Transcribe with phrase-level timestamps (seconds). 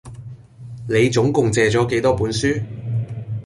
[0.89, 2.59] 你總共借咗幾多本書？